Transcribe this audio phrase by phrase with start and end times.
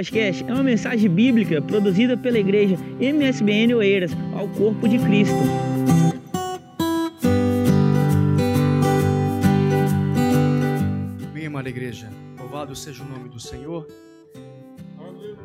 [0.00, 5.34] podcast é uma mensagem bíblica produzida pela igreja MSBN Oeiras ao corpo de Cristo.
[11.34, 13.86] Bem, amada igreja, louvado seja o nome do Senhor.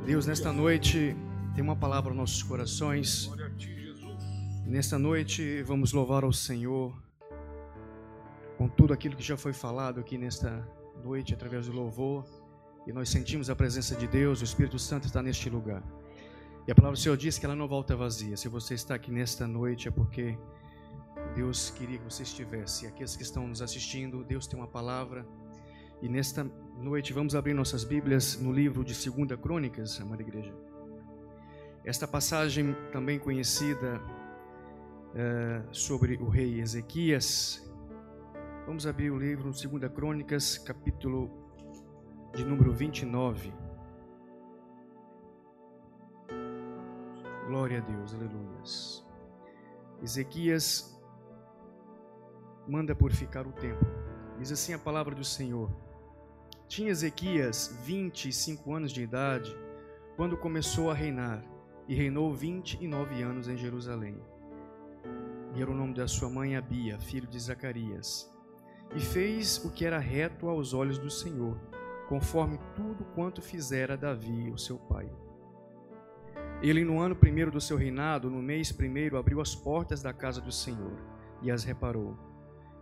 [0.05, 1.13] Deus, nesta noite
[1.53, 3.29] tem uma palavra aos nossos corações.
[4.65, 6.95] Nesta noite vamos louvar ao Senhor
[8.57, 10.65] com tudo aquilo que já foi falado aqui nesta
[11.03, 12.25] noite através do louvor
[12.87, 15.81] e nós sentimos a presença de Deus, o Espírito Santo está neste lugar.
[16.67, 18.37] E a palavra do Senhor diz que ela não volta vazia.
[18.37, 20.37] Se você está aqui nesta noite é porque
[21.35, 22.85] Deus queria que você estivesse.
[22.85, 25.25] E aqueles que estão nos assistindo, Deus tem uma palavra.
[26.01, 26.43] E nesta
[26.77, 30.53] noite vamos abrir nossas Bíblias no livro de 2 Crônicas, amada igreja.
[31.83, 34.01] Esta passagem também conhecida
[35.13, 37.63] é, sobre o rei Ezequias.
[38.65, 41.44] Vamos abrir o livro 2 Crônicas, capítulo
[42.35, 43.53] de número 29.
[47.47, 49.07] Glória a Deus, aleluias.
[50.03, 51.01] Ezequias
[52.67, 53.87] manda purificar o templo.
[54.37, 55.71] Diz assim a palavra do Senhor.
[56.67, 59.55] Tinha Ezequias 25 anos de idade
[60.17, 61.41] quando começou a reinar,
[61.87, 64.21] e reinou 29 anos em Jerusalém.
[65.53, 68.29] E era o nome da sua mãe Abia, filho de Zacarias.
[68.93, 71.57] E fez o que era reto aos olhos do Senhor
[72.07, 75.11] conforme tudo quanto fizera Davi, o seu pai.
[76.61, 80.39] Ele, no ano primeiro do seu reinado, no mês primeiro, abriu as portas da casa
[80.39, 80.97] do Senhor
[81.41, 82.17] e as reparou.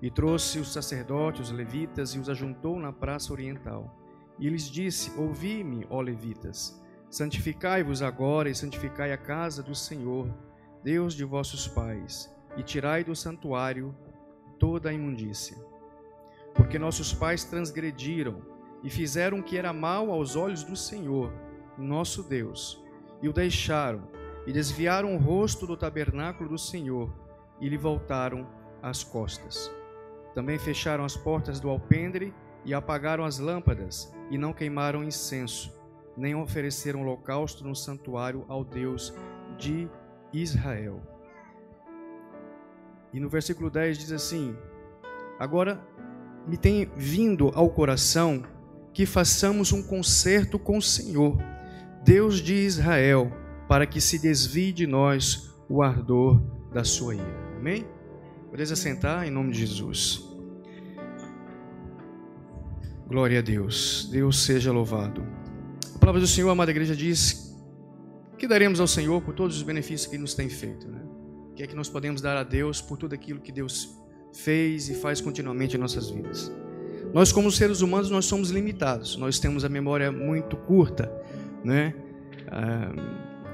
[0.01, 3.97] E trouxe os sacerdotes, os levitas, e os ajuntou na praça oriental.
[4.37, 6.79] E lhes disse: Ouvi-me, ó levitas,
[7.09, 10.27] santificai-vos agora e santificai a casa do Senhor,
[10.83, 13.95] Deus de vossos pais, e tirai do santuário
[14.59, 15.57] toda a imundícia.
[16.53, 18.52] Porque nossos pais transgrediram
[18.83, 21.31] e fizeram o que era mal aos olhos do Senhor,
[21.77, 22.83] nosso Deus,
[23.21, 24.07] e o deixaram,
[24.45, 27.11] e desviaram o rosto do tabernáculo do Senhor,
[27.61, 28.45] e lhe voltaram
[28.81, 29.71] as costas.
[30.35, 32.33] Também fecharam as portas do alpendre
[32.65, 35.73] e apagaram as lâmpadas, e não queimaram incenso,
[36.17, 39.13] nem ofereceram holocausto no santuário ao Deus
[39.57, 39.89] de
[40.33, 41.01] Israel.
[43.13, 44.57] E no versículo 10 diz assim:
[45.39, 45.79] Agora
[46.47, 48.43] me tem vindo ao coração
[48.93, 51.37] que façamos um concerto com o Senhor,
[52.03, 53.31] Deus de Israel,
[53.67, 57.55] para que se desvie de nós o ardor da sua ira.
[57.57, 57.85] Amém?
[58.51, 60.23] Beleza sentar em nome de Jesus.
[63.07, 64.09] Glória a Deus.
[64.11, 65.25] Deus seja louvado.
[65.95, 67.55] A palavra do Senhor, amada igreja, diz
[68.37, 70.87] que daremos ao Senhor por todos os benefícios que nos tem feito.
[70.87, 71.01] Né?
[71.51, 73.97] O que é que nós podemos dar a Deus por tudo aquilo que Deus
[74.33, 76.51] fez e faz continuamente em nossas vidas.
[77.13, 79.15] Nós, como seres humanos, nós somos limitados.
[79.17, 81.11] Nós temos a memória muito curta,
[81.63, 81.93] né?
[82.47, 82.91] Ah,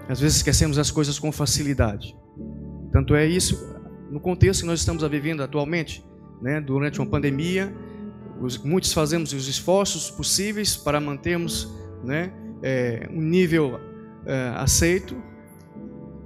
[0.08, 2.16] às vezes esquecemos as coisas com facilidade.
[2.92, 3.78] Tanto é isso
[4.10, 6.04] no contexto que nós estamos vivendo atualmente,
[6.42, 6.62] né?
[6.62, 7.76] Durante uma pandemia,
[8.42, 11.68] os, muitos fazemos os esforços possíveis para mantermos,
[12.04, 12.34] né?
[12.64, 13.80] É, um nível
[14.26, 15.16] é, aceito,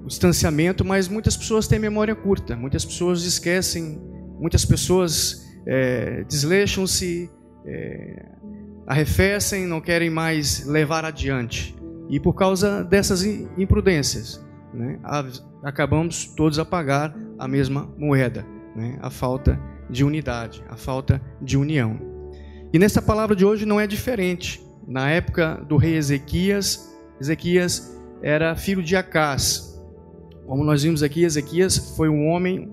[0.03, 2.55] o distanciamento, mas muitas pessoas têm memória curta.
[2.55, 4.01] Muitas pessoas esquecem.
[4.39, 7.29] Muitas pessoas é, desleixam-se,
[7.65, 8.25] é,
[8.87, 11.75] arrefecem, não querem mais levar adiante.
[12.09, 13.23] E por causa dessas
[13.57, 14.43] imprudências,
[14.73, 14.99] né,
[15.63, 19.59] acabamos todos a pagar a mesma moeda, né, a falta
[19.89, 21.99] de unidade, a falta de união.
[22.73, 24.61] E nessa palavra de hoje não é diferente.
[24.87, 29.79] Na época do rei Ezequias, Ezequias era filho de Acás.
[30.45, 32.69] Como nós vimos aqui, Ezequias foi um homem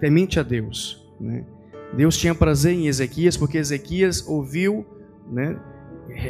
[0.00, 1.04] temente a Deus.
[1.20, 1.44] Né?
[1.92, 4.86] Deus tinha prazer em Ezequias, porque Ezequias ouviu,
[5.30, 5.56] né,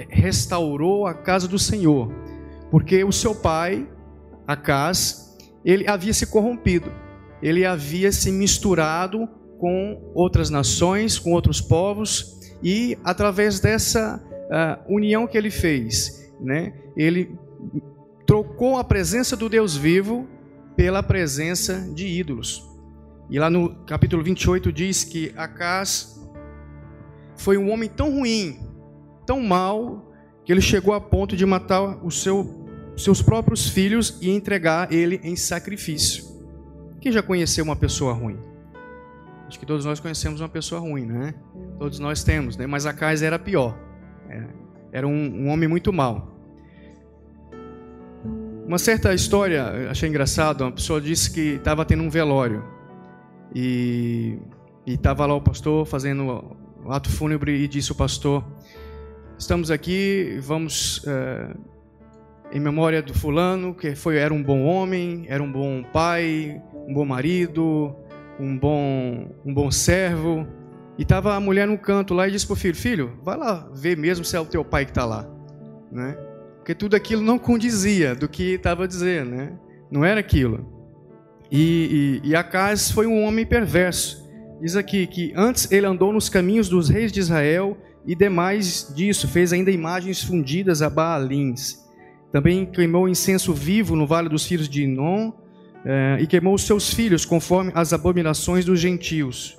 [0.09, 2.13] restaurou a casa do Senhor,
[2.71, 3.89] porque o seu pai,
[4.47, 6.93] Acas, ele havia se corrompido,
[7.43, 9.29] ele havia se misturado
[9.59, 16.75] com outras nações, com outros povos, e através dessa uh, união que ele fez, né,
[16.97, 17.35] ele
[18.27, 20.27] trocou a presença do Deus vivo
[20.77, 22.74] pela presença de ídolos.
[23.31, 26.21] E lá no capítulo 28 diz que Acas
[27.37, 28.59] foi um homem tão ruim,
[29.27, 30.13] tão mau,
[30.45, 32.67] que ele chegou a ponto de matar os seu,
[32.97, 36.25] seus próprios filhos e entregar ele em sacrifício.
[37.01, 38.39] Quem já conheceu uma pessoa ruim?
[39.49, 41.35] Acho que todos nós conhecemos uma pessoa ruim, né?
[41.79, 42.67] Todos nós temos, né?
[42.67, 43.79] Mas Acas era pior.
[44.29, 44.45] É,
[44.93, 46.35] era um, um homem muito mau.
[48.67, 52.74] Uma certa história, achei engraçado, uma pessoa disse que estava tendo um velório.
[53.55, 54.39] E
[54.87, 58.45] estava lá o pastor fazendo o ato fúnebre e disse o pastor:
[59.39, 61.55] Estamos aqui, vamos é,
[62.53, 66.93] em memória do fulano, que foi, era um bom homem, era um bom pai, um
[66.93, 67.95] bom marido,
[68.39, 70.47] um bom, um bom servo.
[70.97, 73.69] E estava a mulher no canto lá e disse para o filho: Filho, vai lá
[73.73, 75.29] ver mesmo se é o teu pai que está lá.
[75.91, 76.17] Né?
[76.57, 79.53] Porque tudo aquilo não condizia do que estava dizendo, né?
[79.91, 80.74] não era aquilo.
[81.51, 84.25] E, e, e foi um homem perverso.
[84.61, 87.77] Diz aqui que antes ele andou nos caminhos dos reis de Israel
[88.07, 91.83] e demais disso, fez ainda imagens fundidas a Baalins.
[92.33, 95.33] Também queimou incenso vivo no vale dos filhos de Inon
[95.85, 99.57] eh, e queimou os seus filhos conforme as abominações dos gentios.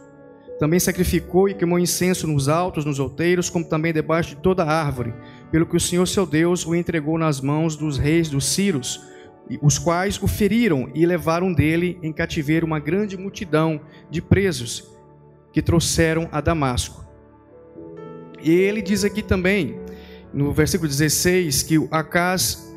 [0.59, 5.13] Também sacrificou e queimou incenso nos altos, nos outeiros, como também debaixo de toda árvore,
[5.51, 9.01] pelo que o Senhor seu Deus o entregou nas mãos dos reis dos Círios,
[9.61, 14.91] os quais o feriram e levaram dele em cativeiro uma grande multidão de presos
[15.51, 17.05] que trouxeram a Damasco.
[18.41, 19.79] E ele diz aqui também,
[20.33, 22.75] no versículo 16, que Acas,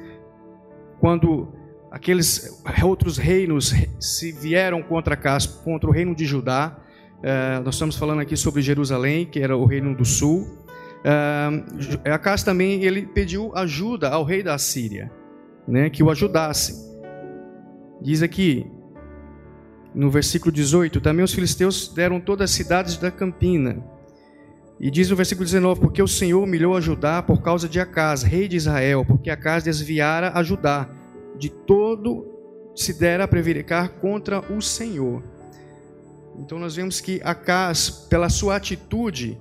[1.01, 1.49] quando
[1.91, 6.79] aqueles outros reinos se vieram contra Acas, contra o reino de Judá,
[7.19, 10.43] Uh, nós estamos falando aqui sobre Jerusalém, que era o reino do sul.
[11.03, 15.11] Uh, Acas também ele pediu ajuda ao rei da Síria,
[15.69, 16.89] né, que o ajudasse.
[18.01, 18.67] Diz aqui
[19.95, 23.85] no versículo 18: Também os filisteus deram todas as cidades da campina.
[24.81, 28.23] E diz no versículo 19: Porque o Senhor humilhou a Judá por causa de Acas,
[28.23, 30.89] rei de Israel, porque Acas desviara a Judá
[31.37, 32.27] de todo
[32.75, 35.23] se dera a prevaricar contra o Senhor.
[36.39, 39.39] Então nós vemos que Acas, pela sua atitude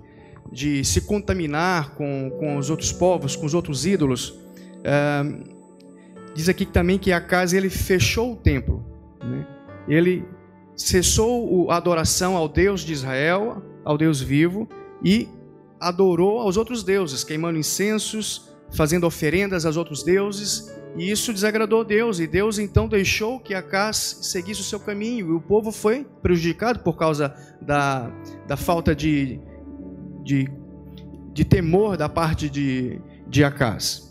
[0.51, 4.39] de se contaminar com, com os outros povos, com os outros ídolos,
[4.83, 5.56] é,
[6.37, 8.85] diz aqui também que Acas ele fechou o templo,
[9.19, 9.43] né?
[9.87, 10.23] ele
[10.75, 14.69] cessou a adoração ao Deus de Israel, ao Deus vivo,
[15.03, 15.27] e
[15.79, 21.83] adorou aos outros deuses, queimando incensos, fazendo oferendas aos outros deuses, e isso desagradou a
[21.83, 26.05] Deus, e Deus então deixou que Acás seguisse o seu caminho, e o povo foi
[26.21, 28.11] prejudicado por causa da,
[28.47, 29.39] da falta de,
[30.23, 30.47] de,
[31.33, 34.06] de temor da parte de, de Acás.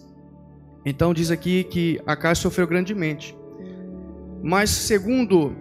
[0.89, 3.37] Então diz aqui que Acás sofreu grandemente.
[4.41, 5.57] Mas segundo,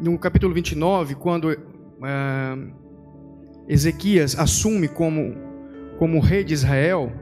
[0.00, 1.58] no capítulo 29, quando é,
[3.68, 5.36] Ezequias assume como,
[5.98, 7.12] como rei de Israel,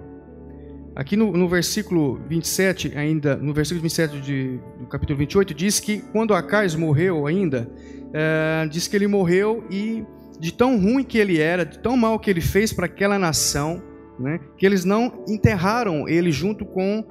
[0.99, 5.99] Aqui no, no, versículo 27, ainda, no versículo 27 de, do capítulo 28, diz que
[6.11, 7.71] quando Acais morreu ainda,
[8.13, 10.05] é, diz que ele morreu e
[10.41, 13.81] de tão ruim que ele era, de tão mal que ele fez para aquela nação,
[14.19, 17.05] né, que eles não enterraram ele junto com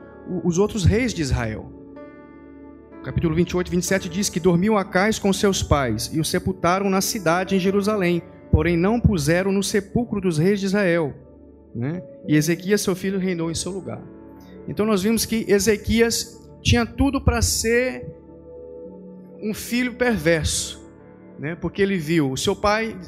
[0.44, 1.72] os outros reis de Israel.
[3.04, 7.56] capítulo 28, 27 diz que dormiu Acais com seus pais e o sepultaram na cidade
[7.56, 8.22] em Jerusalém,
[8.52, 11.28] porém não puseram no sepulcro dos reis de Israel
[11.78, 12.02] né?
[12.28, 14.02] E Ezequias, seu filho, reinou em seu lugar.
[14.68, 18.06] Então nós vimos que Ezequias tinha tudo para ser
[19.42, 20.84] um filho perverso,
[21.38, 21.56] né?
[21.56, 23.00] porque ele viu o seu pai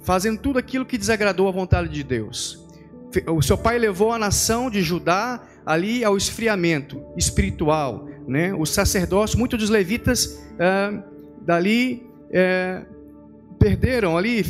[0.00, 2.66] fazendo tudo aquilo que desagradou a vontade de Deus.
[3.26, 8.06] O seu pai levou a nação de Judá ali ao esfriamento espiritual.
[8.26, 8.54] Né?
[8.54, 11.02] Os sacerdotes, muitos dos levitas ah,
[11.40, 12.84] dali eh,
[13.58, 14.44] perderam ali,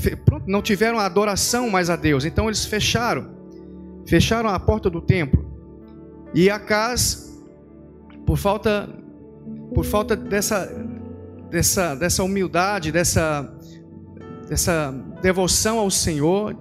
[0.46, 3.38] não tiveram adoração mais a Deus, então eles fecharam
[4.08, 5.46] fecharam a porta do templo.
[6.34, 7.38] E Acas,
[8.26, 8.88] por falta,
[9.74, 10.66] por falta dessa,
[11.50, 13.54] dessa, dessa humildade, dessa,
[14.48, 16.56] dessa devoção ao Senhor,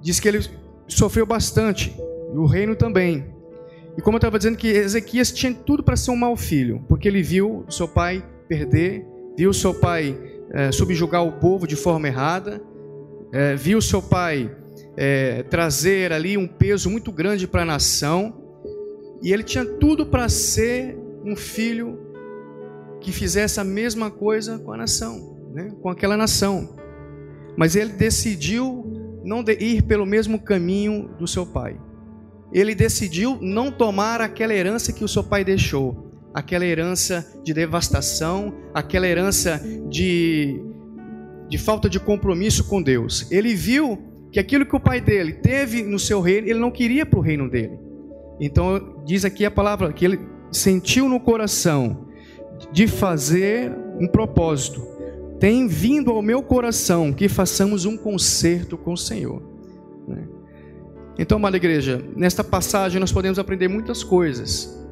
[0.00, 0.40] diz que ele
[0.88, 1.94] sofreu bastante,
[2.32, 3.24] e o reino também.
[3.96, 7.08] E como eu estava dizendo que Ezequias tinha tudo para ser um mau filho, porque
[7.08, 9.04] ele viu seu pai perder,
[9.36, 10.16] viu seu pai
[10.52, 12.62] é, subjugar o povo de forma errada,
[13.32, 14.54] é, viu seu pai
[14.96, 18.34] é, trazer ali um peso muito grande para a nação.
[19.22, 21.98] E ele tinha tudo para ser um filho
[23.00, 25.72] que fizesse a mesma coisa com a nação, né?
[25.82, 26.76] com aquela nação.
[27.56, 28.87] Mas ele decidiu
[29.28, 31.78] não ir pelo mesmo caminho do seu pai.
[32.50, 38.54] Ele decidiu não tomar aquela herança que o seu pai deixou, aquela herança de devastação,
[38.72, 40.58] aquela herança de,
[41.46, 43.30] de falta de compromisso com Deus.
[43.30, 43.98] Ele viu
[44.32, 47.22] que aquilo que o pai dele teve no seu reino, ele não queria para o
[47.22, 47.78] reino dele.
[48.40, 50.20] Então diz aqui a palavra que ele
[50.50, 52.08] sentiu no coração
[52.72, 53.70] de fazer
[54.00, 54.97] um propósito.
[55.38, 59.42] Tem vindo ao meu coração que façamos um concerto com o Senhor.
[60.06, 60.26] Né?
[61.18, 64.84] Então, amada igreja, nesta passagem nós podemos aprender muitas coisas,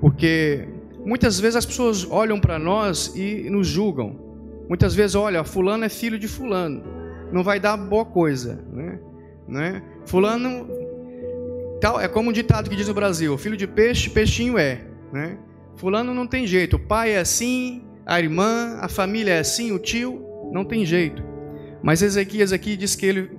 [0.00, 0.68] porque
[1.04, 4.16] muitas vezes as pessoas olham para nós e nos julgam.
[4.68, 6.82] Muitas vezes, olha, fulano é filho de fulano
[7.32, 9.00] não vai dar boa coisa, né?
[9.48, 9.82] né?
[10.04, 10.68] Fulano
[11.80, 14.84] tal, é como um ditado que diz no Brasil: filho de peixe, peixinho é.
[15.10, 15.38] Né?
[15.76, 19.78] Fulano não tem jeito, o pai é assim, a irmã, a família é assim, o
[19.78, 21.22] tio, não tem jeito.
[21.82, 23.30] Mas Ezequias aqui diz que ele,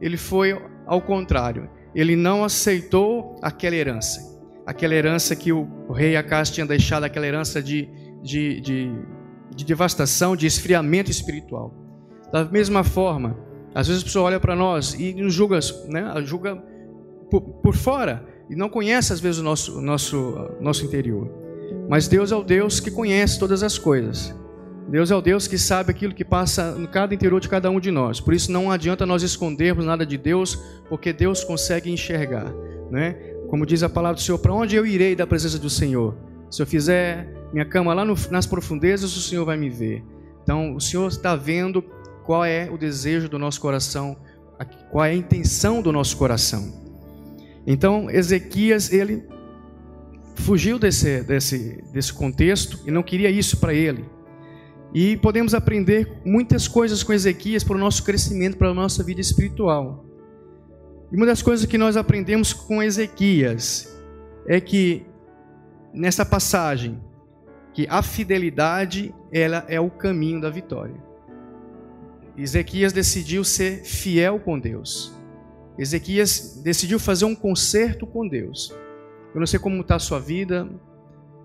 [0.00, 1.68] ele foi ao contrário.
[1.92, 4.20] Ele não aceitou aquela herança.
[4.64, 7.88] Aquela herança que o, o rei Acas tinha deixado, aquela herança de,
[8.22, 8.92] de, de,
[9.56, 11.74] de devastação, de esfriamento espiritual.
[12.32, 13.36] Da mesma forma,
[13.74, 16.62] às vezes a pessoa olha para nós e nos julga, né, julga
[17.28, 21.41] por, por, fora e não conhece às vezes o nosso, nosso, nosso interior.
[21.92, 24.34] Mas Deus é o Deus que conhece todas as coisas.
[24.88, 27.78] Deus é o Deus que sabe aquilo que passa no cada interior de cada um
[27.78, 28.18] de nós.
[28.18, 30.54] Por isso não adianta nós escondermos nada de Deus,
[30.88, 32.50] porque Deus consegue enxergar,
[32.90, 33.12] né?
[33.50, 36.16] Como diz a palavra do Senhor, para onde eu irei da presença do Senhor?
[36.50, 40.02] Se eu fizer minha cama lá no, nas profundezas, o Senhor vai me ver.
[40.42, 41.84] Então, o Senhor está vendo
[42.24, 44.16] qual é o desejo do nosso coração,
[44.90, 46.72] qual é a intenção do nosso coração.
[47.66, 49.30] Então, Ezequias, ele
[50.34, 54.04] fugiu desse, desse, desse contexto e não queria isso para ele.
[54.94, 59.20] E podemos aprender muitas coisas com Ezequias para o nosso crescimento, para a nossa vida
[59.20, 60.04] espiritual.
[61.10, 63.96] E uma das coisas que nós aprendemos com Ezequias
[64.46, 65.06] é que,
[65.94, 67.00] nessa passagem,
[67.72, 70.96] que a fidelidade ela é o caminho da vitória.
[72.36, 75.14] Ezequias decidiu ser fiel com Deus.
[75.78, 78.74] Ezequias decidiu fazer um concerto com Deus.
[79.34, 80.68] Eu não sei como está a sua vida,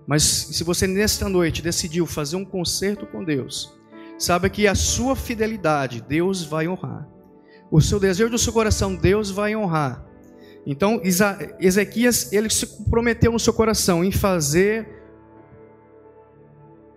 [0.06, 3.78] mas se você nesta noite decidiu fazer um concerto com Deus,
[4.18, 7.08] saiba que a sua fidelidade Deus vai honrar.
[7.70, 10.04] O seu desejo do seu coração Deus vai honrar.
[10.66, 11.00] Então
[11.60, 14.98] Ezequias ele se comprometeu no seu coração em fazer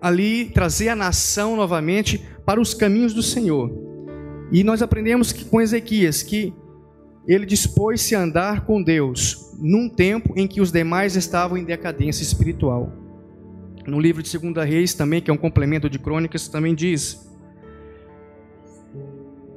[0.01, 3.71] ali trazer a nação novamente para os caminhos do Senhor.
[4.51, 6.53] E nós aprendemos que, com Ezequias que
[7.27, 12.23] ele dispôs-se a andar com Deus num tempo em que os demais estavam em decadência
[12.23, 12.91] espiritual.
[13.85, 17.31] No livro de 2 Reis também, que é um complemento de Crônicas, também diz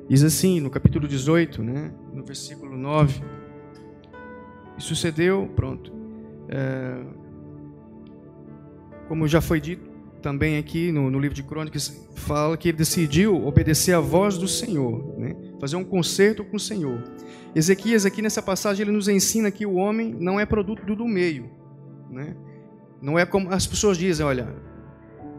[0.09, 3.23] Diz assim, no capítulo 18, né, no versículo 9.
[4.77, 5.91] E sucedeu, pronto.
[6.49, 7.03] É,
[9.09, 9.89] como já foi dito,
[10.21, 14.47] também aqui no, no, livro de Crônicas fala que ele decidiu obedecer à voz do
[14.47, 15.35] Senhor, né?
[15.59, 17.03] fazer um concerto com o Senhor.
[17.55, 21.51] Ezequias aqui nessa passagem ele nos ensina que o homem não é produto do meio,
[22.11, 22.37] né?
[23.01, 24.49] Não é como as pessoas dizem, olha,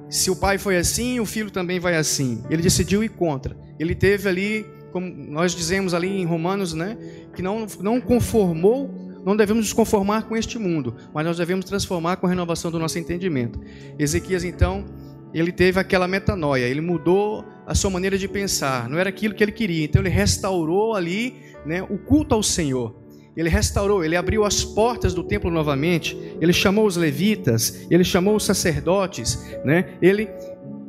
[0.09, 2.43] se o pai foi assim, o filho também vai assim.
[2.49, 3.57] Ele decidiu ir contra.
[3.79, 6.97] Ele teve ali, como nós dizemos ali em Romanos, né,
[7.35, 12.17] que não não conformou não devemos nos conformar com este mundo, mas nós devemos transformar
[12.17, 13.59] com a renovação do nosso entendimento.
[13.97, 14.85] Ezequias, então,
[15.33, 19.43] ele teve aquela metanoia, ele mudou a sua maneira de pensar, não era aquilo que
[19.43, 22.95] ele queria, então ele restaurou ali né, o culto ao Senhor.
[23.35, 28.35] Ele restaurou, ele abriu as portas do templo novamente, ele chamou os levitas, ele chamou
[28.35, 30.29] os sacerdotes, né, ele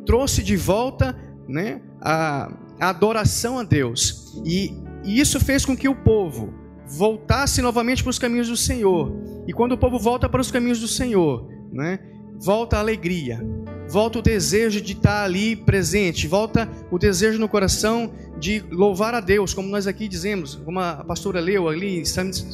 [0.04, 1.16] trouxe de volta
[1.49, 4.73] né, a, a adoração a Deus, e,
[5.04, 6.54] e isso fez com que o povo
[6.87, 9.12] voltasse novamente para os caminhos do Senhor.
[9.47, 11.99] E quando o povo volta para os caminhos do Senhor, né,
[12.38, 13.45] volta a alegria,
[13.88, 19.20] volta o desejo de estar ali presente, volta o desejo no coração de louvar a
[19.20, 22.02] Deus, como nós aqui dizemos, como a pastora leu ali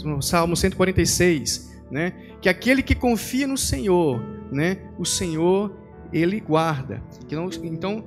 [0.05, 4.21] no Salmo 146, né, que aquele que confia no Senhor,
[4.51, 5.75] né, o Senhor
[6.13, 7.03] ele guarda.
[7.63, 8.05] Então,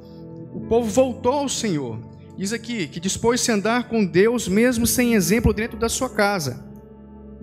[0.53, 1.99] o povo voltou ao Senhor.
[2.37, 6.65] Diz aqui que dispôs-se a andar com Deus mesmo sem exemplo dentro da sua casa.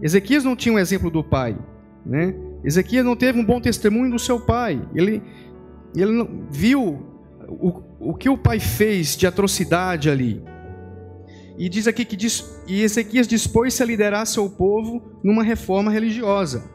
[0.03, 1.57] Ezequias não tinha um exemplo do pai,
[2.05, 2.35] né?
[2.65, 4.81] Ezequias não teve um bom testemunho do seu pai.
[4.95, 5.23] Ele,
[6.01, 7.03] ele viu
[7.49, 10.43] o, o que o pai fez de atrocidade ali.
[11.59, 16.71] E diz aqui que diz, e Ezequias dispôs-se a liderar seu povo numa reforma religiosa.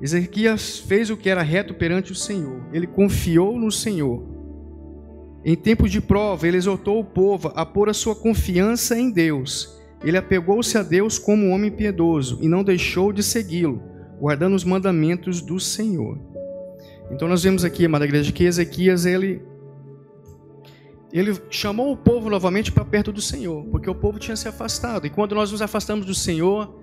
[0.00, 2.62] Ezequias fez o que era reto perante o Senhor.
[2.72, 4.22] Ele confiou no Senhor.
[5.44, 9.76] Em tempos de prova, ele exortou o povo a pôr a sua confiança em Deus.
[10.04, 13.82] Ele apegou-se a Deus como um homem piedoso e não deixou de segui-lo,
[14.20, 16.18] guardando os mandamentos do Senhor.
[17.10, 19.42] Então nós vemos aqui, amada igreja, que Ezequias ele
[21.12, 25.06] ele chamou o povo novamente para perto do Senhor, porque o povo tinha se afastado.
[25.06, 26.78] E quando nós nos afastamos do Senhor,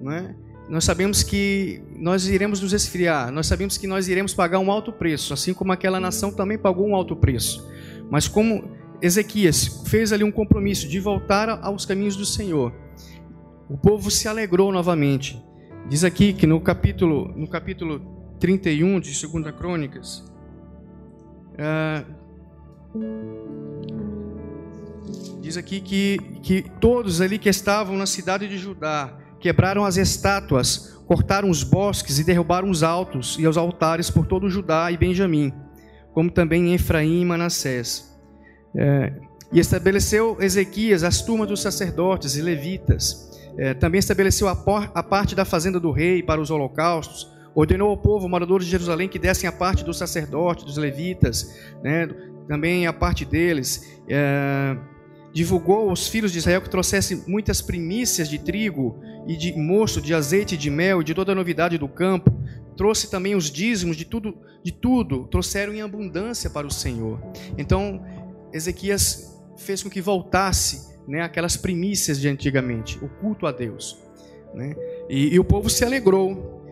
[0.00, 0.36] né,
[0.68, 4.92] nós sabemos que nós iremos nos esfriar, nós sabemos que nós iremos pagar um alto
[4.92, 7.68] preço, assim como aquela nação também pagou um alto preço.
[8.08, 8.70] Mas como
[9.02, 12.72] Ezequias fez ali um compromisso de voltar aos caminhos do Senhor,
[13.68, 15.42] o povo se alegrou novamente.
[15.88, 20.24] Diz aqui que no capítulo, no capítulo 31 de 2 Crônicas,
[21.54, 22.04] uh,
[25.40, 30.98] diz aqui que, que todos ali que estavam na cidade de Judá, quebraram as estátuas,
[31.06, 35.52] cortaram os bosques e derrubaram os altos e os altares por todo Judá e Benjamim,
[36.14, 38.18] como também em Efraim e Manassés.
[38.74, 39.12] É,
[39.52, 43.30] e estabeleceu Ezequias as turmas dos sacerdotes e levitas.
[43.56, 47.30] É, também estabeleceu a, por, a parte da fazenda do rei para os holocaustos.
[47.54, 52.08] Ordenou ao povo, moradores de Jerusalém, que dessem a parte dos sacerdotes, dos levitas, né,
[52.48, 54.00] também a parte deles.
[54.08, 54.76] É,
[55.32, 60.14] divulgou aos filhos de Israel que trouxessem muitas primícias de trigo e de mosto, de
[60.14, 62.32] azeite de mel e de toda a novidade do campo.
[62.76, 67.20] Trouxe também os dízimos de tudo, de tudo, trouxeram em abundância para o Senhor.
[67.58, 68.04] Então,
[68.52, 73.98] Ezequias fez com que voltasse né, aquelas primícias de antigamente, o culto a Deus.
[74.54, 74.74] Né?
[75.08, 76.63] E, e o povo se alegrou.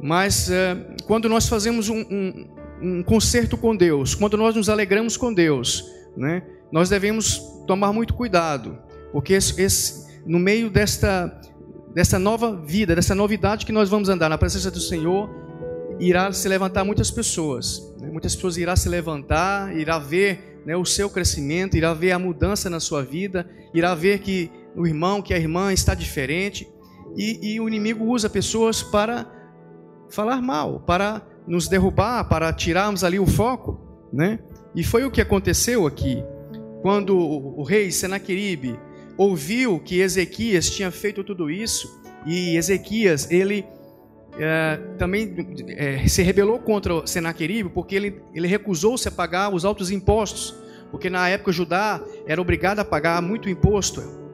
[0.00, 2.48] Mas uh, quando nós fazemos um, um,
[2.82, 5.84] um concerto com Deus, quando nós nos alegramos com Deus,
[6.16, 8.78] né, nós devemos tomar muito cuidado,
[9.12, 11.40] porque esse, esse, no meio desta,
[11.94, 15.28] desta nova vida, dessa novidade que nós vamos andar na presença do Senhor,
[15.98, 17.94] irá se levantar muitas pessoas.
[18.00, 18.08] Né?
[18.10, 22.70] Muitas pessoas irá se levantar, irá ver né, o seu crescimento, irá ver a mudança
[22.70, 26.68] na sua vida, irá ver que o irmão, que a irmã está diferente.
[27.16, 29.26] E, e o inimigo usa pessoas para
[30.10, 33.80] falar mal, para nos derrubar, para tirarmos ali o foco.
[34.12, 34.38] Né?
[34.74, 36.22] E foi o que aconteceu aqui.
[36.82, 38.78] Quando o, rei Senaqueribe
[39.16, 43.64] ouviu que Ezequias tinha feito tudo isso, e Ezequias, ele
[44.38, 45.34] é, também
[45.70, 50.54] é, se rebelou contra Senaqueribe porque ele, ele recusou-se a pagar os altos impostos,
[50.90, 54.27] porque na época Judá era obrigado a pagar muito imposto.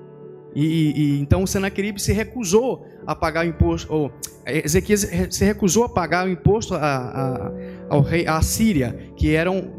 [0.54, 4.12] E, e então Senaqueribe se recusou a pagar o imposto, ou
[4.46, 7.52] Ezequias se recusou a pagar o imposto a, a,
[7.88, 9.72] ao rei, à Síria, que eram,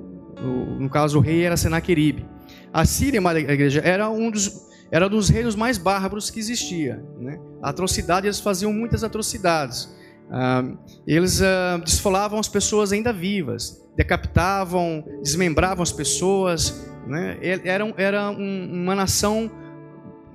[0.80, 2.26] no caso o rei era Senaqueribe.
[2.74, 7.04] A Síria, a igreja, era um dos era dos reinos mais bárbaros que existia.
[7.20, 7.40] Né?
[7.62, 9.94] Atrocidade, eles faziam muitas atrocidades.
[10.30, 10.64] Ah,
[11.08, 16.86] eles ah, desfolavam as pessoas ainda vivas, decapitavam, desmembravam as pessoas.
[17.08, 17.38] Né?
[17.42, 19.52] Era, era um, uma nação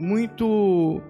[0.00, 1.00] muito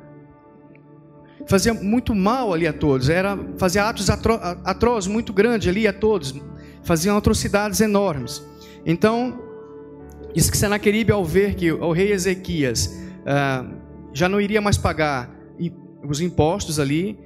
[1.46, 5.92] fazia muito mal ali a todos, era fazia atos atro, atrozes muito grandes ali a
[5.92, 6.34] todos,
[6.82, 8.44] faziam atrocidades enormes.
[8.84, 9.40] Então,
[10.34, 13.66] diz que Senaqueribe ao ver que o rei Ezequias ah,
[14.12, 15.30] já não iria mais pagar
[16.08, 17.18] os impostos ali,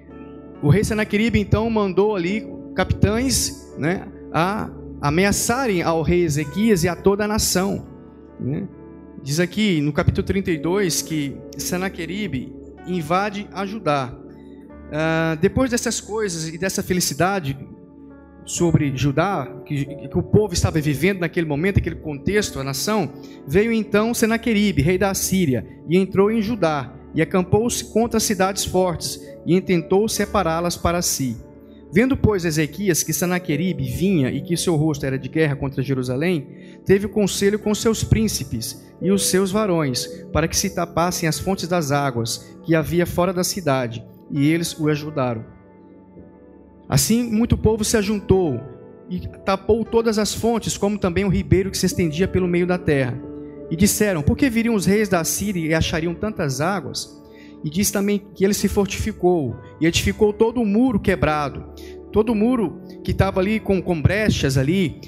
[0.62, 4.68] o rei Senaqueribe então mandou ali capitães né, a
[5.00, 7.86] ameaçarem ao rei Ezequias e a toda a nação.
[8.40, 8.66] Né?
[9.24, 12.54] Diz aqui no capítulo 32 que Senaqueribe
[12.86, 14.14] invade a Judá.
[14.14, 17.56] Uh, depois dessas coisas e dessa felicidade
[18.44, 23.14] sobre Judá, que, que, o povo estava vivendo naquele momento, naquele contexto, a nação,
[23.48, 28.66] veio então Senaqueribe, rei da Síria, e entrou em Judá, e acampou-se contra as cidades
[28.66, 31.34] fortes, e intentou separá-las para si.
[31.94, 36.44] Vendo, pois, Ezequias que Sanaqueribe vinha e que seu rosto era de guerra contra Jerusalém,
[36.84, 41.68] teve conselho com seus príncipes e os seus varões, para que se tapassem as fontes
[41.68, 45.44] das águas que havia fora da cidade, e eles o ajudaram.
[46.88, 48.60] Assim, muito povo se ajuntou
[49.08, 52.76] e tapou todas as fontes, como também o ribeiro que se estendia pelo meio da
[52.76, 53.16] terra.
[53.70, 57.22] E disseram: Por que viriam os reis da Síria e achariam tantas águas?
[57.64, 61.64] E diz também que ele se fortificou e edificou todo o muro quebrado,
[62.14, 65.00] todo o muro que estava ali com, com brechas ali.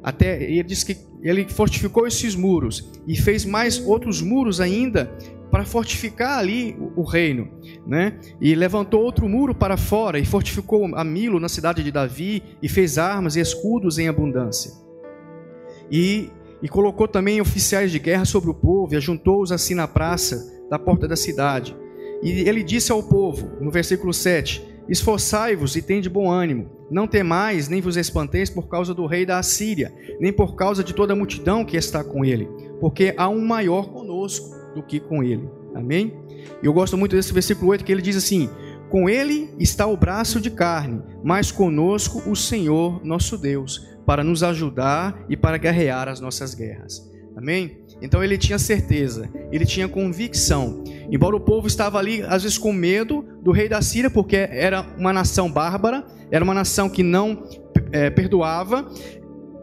[0.00, 5.12] Até ele diz que ele fortificou esses muros e fez mais outros muros ainda
[5.50, 7.48] para fortificar ali o, o reino,
[7.84, 8.16] né?
[8.40, 12.68] E levantou outro muro para fora e fortificou a Milo na cidade de Davi e
[12.68, 14.70] fez armas e escudos em abundância.
[15.90, 16.30] E
[16.62, 20.78] e colocou também oficiais de guerra sobre o povo e ajuntou-os assim na praça da
[20.78, 21.76] porta da cidade.
[22.22, 27.68] E ele disse ao povo, no versículo 7: Esforçai-vos e tende bom ânimo, não temais
[27.68, 31.16] nem vos espanteis por causa do rei da Assíria, nem por causa de toda a
[31.16, 32.48] multidão que está com ele,
[32.80, 35.48] porque há um maior conosco do que com ele.
[35.74, 36.14] Amém?
[36.62, 38.50] Eu gosto muito desse versículo 8 que ele diz assim:
[38.90, 44.42] Com ele está o braço de carne, mas conosco o Senhor nosso Deus, para nos
[44.42, 47.10] ajudar e para guerrear as nossas guerras.
[47.36, 47.81] Amém?
[48.02, 50.82] Então ele tinha certeza, ele tinha convicção.
[51.08, 54.84] Embora o povo estava ali, às vezes, com medo do rei da Síria, porque era
[54.98, 57.44] uma nação bárbara, era uma nação que não
[57.92, 58.90] é, perdoava,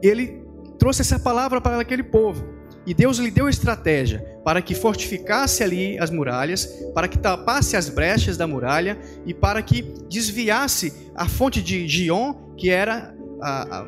[0.01, 0.41] ele
[0.79, 2.57] trouxe essa palavra para aquele povo.
[2.87, 7.89] E Deus lhe deu estratégia para que fortificasse ali as muralhas, para que tapasse as
[7.89, 13.85] brechas da muralha e para que desviasse a fonte de Gion, que era a, a,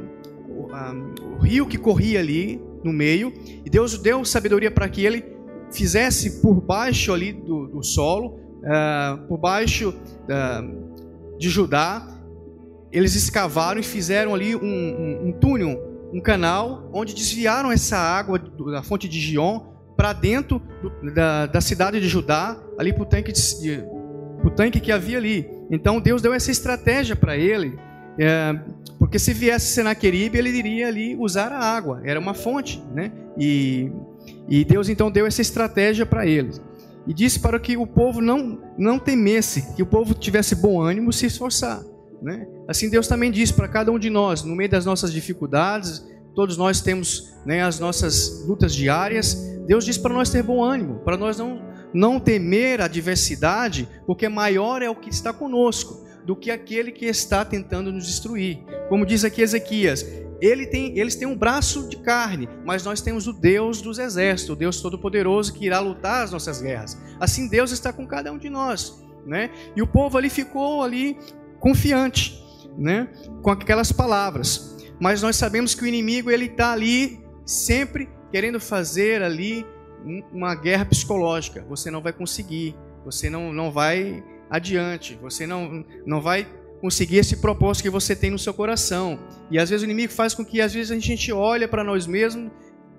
[0.74, 0.94] a,
[1.36, 3.34] o rio que corria ali no meio,
[3.66, 5.24] e Deus deu sabedoria para que ele
[5.72, 12.08] fizesse por baixo ali do, do solo, uh, por baixo uh, de Judá,
[12.92, 18.38] eles escavaram e fizeram ali um, um, um túnel, um canal, onde desviaram essa água
[18.38, 23.06] da fonte de Gion para dentro do, da, da, cidade de Judá, ali para o
[23.06, 23.32] tanque,
[24.50, 25.48] tanque que havia ali.
[25.70, 27.78] Então Deus deu essa estratégia para ele,
[28.20, 28.60] é,
[29.00, 33.12] porque se viesse Senaqueribe, ele iria ali usar a água, era uma fonte, né?
[33.38, 33.92] E,
[34.48, 36.62] e Deus então deu essa estratégia para eles.
[37.08, 41.12] E disse para que o povo não, não temesse, que o povo tivesse bom ânimo
[41.12, 41.82] se esforçar.
[42.22, 42.48] Né?
[42.68, 46.56] Assim Deus também diz para cada um de nós, no meio das nossas dificuldades, todos
[46.56, 49.34] nós temos né, as nossas lutas diárias,
[49.66, 51.60] Deus diz para nós ter bom ânimo, para nós não,
[51.92, 57.06] não temer a adversidade, porque maior é o que está conosco do que aquele que
[57.06, 58.60] está tentando nos destruir.
[58.90, 60.06] Como diz aqui Ezequias,
[60.42, 64.56] ele tem, eles têm um braço de carne, mas nós temos o Deus dos exércitos,
[64.56, 66.98] o Deus Todo-Poderoso que irá lutar as nossas guerras.
[67.20, 69.00] Assim Deus está com cada um de nós.
[69.26, 69.52] Né?
[69.76, 71.16] E o povo ali ficou ali
[71.60, 72.44] confiante,
[72.76, 73.08] né?
[73.44, 74.76] Com aquelas palavras.
[75.00, 79.64] Mas nós sabemos que o inimigo ele está ali sempre querendo fazer ali
[80.32, 81.64] uma guerra psicológica.
[81.70, 86.46] Você não vai conseguir, você não, não vai adiante, você não, não vai
[86.82, 89.18] conseguir esse propósito que você tem no seu coração.
[89.50, 92.06] E às vezes o inimigo faz com que às vezes a gente olha para nós
[92.06, 92.52] mesmos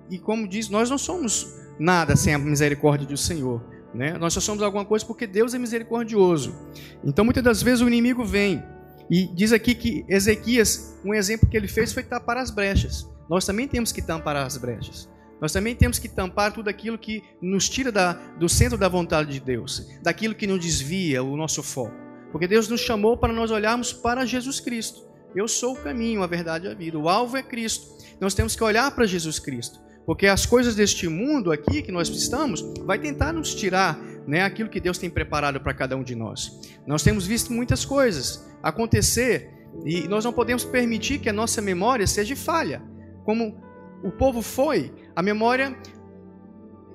[0.09, 3.63] e como diz, nós não somos nada sem a misericórdia do Senhor.
[3.93, 4.17] Né?
[4.17, 6.55] Nós só somos alguma coisa porque Deus é misericordioso.
[7.03, 8.63] Então, muitas das vezes o inimigo vem
[9.09, 13.07] e diz aqui que Ezequias, um exemplo que ele fez foi tapar as brechas.
[13.29, 15.07] Nós também temos que tampar as brechas.
[15.43, 19.29] Nós também temos que tampar tudo aquilo que nos tira da, do centro da vontade
[19.29, 21.93] de Deus, daquilo que nos desvia o nosso foco.
[22.31, 25.05] Porque Deus nos chamou para nós olharmos para Jesus Cristo.
[25.35, 26.97] Eu sou o caminho, a verdade e a vida.
[26.97, 27.85] O alvo é Cristo.
[28.21, 29.81] Nós temos que olhar para Jesus Cristo.
[30.05, 34.69] Porque as coisas deste mundo aqui que nós estamos vai tentar nos tirar né, aquilo
[34.69, 36.57] que Deus tem preparado para cada um de nós.
[36.87, 39.49] Nós temos visto muitas coisas acontecer
[39.85, 42.81] e nós não podemos permitir que a nossa memória seja falha.
[43.25, 43.61] Como
[44.03, 45.75] o povo foi, a memória,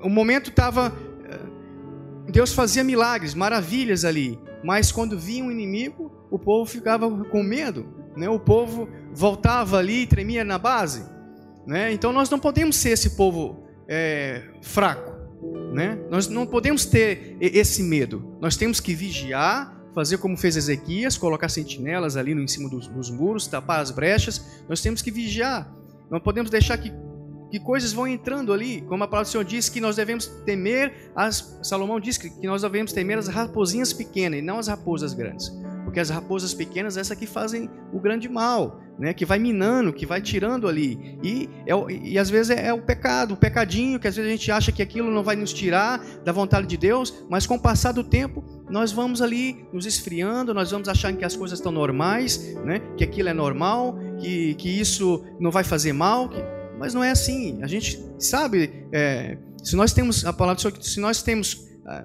[0.00, 0.92] o momento estava.
[1.24, 7.42] Eh, Deus fazia milagres, maravilhas ali, mas quando vinha um inimigo, o povo ficava com
[7.42, 8.28] medo, né?
[8.28, 11.04] o povo voltava ali e tremia na base.
[11.66, 11.92] Né?
[11.92, 15.16] Então nós não podemos ser esse povo é, fraco.
[15.72, 15.98] Né?
[16.10, 18.36] Nós não podemos ter esse medo.
[18.40, 22.86] Nós temos que vigiar, fazer como fez Ezequias, colocar sentinelas ali no, em cima dos,
[22.88, 24.62] dos muros, tapar as brechas.
[24.68, 25.77] Nós temos que vigiar.
[26.10, 26.92] Não podemos deixar que,
[27.50, 28.82] que coisas vão entrando ali.
[28.82, 31.58] Como a palavra do Senhor diz que nós devemos temer as.
[31.62, 35.50] Salomão diz que nós devemos temer as raposinhas pequenas e não as raposas grandes.
[35.84, 40.04] Porque as raposas pequenas, essa que fazem o grande mal né, que vai minando, que
[40.04, 41.18] vai tirando ali.
[41.22, 44.34] E, é, e às vezes é, é, o pecado, o pecadinho, que às vezes a
[44.34, 47.60] gente acha que aquilo não vai nos tirar da vontade de Deus, mas com o
[47.60, 51.70] passar do tempo, nós vamos ali nos esfriando, nós vamos achando que as coisas estão
[51.70, 56.38] normais, né, que aquilo é normal, que, que isso não vai fazer mal, que,
[56.78, 57.62] mas não é assim.
[57.62, 62.04] A gente sabe, é, se nós temos, a palavra do Senhor, se nós temos ah,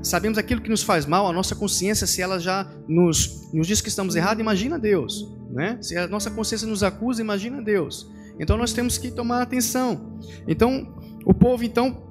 [0.00, 3.80] sabemos aquilo que nos faz mal, a nossa consciência, se ela já nos, nos diz
[3.80, 5.28] que estamos errados, imagina Deus.
[5.50, 5.76] Né?
[5.80, 8.08] Se a nossa consciência nos acusa, imagina Deus.
[8.38, 10.20] Então nós temos que tomar atenção.
[10.46, 10.94] Então,
[11.26, 12.04] o povo então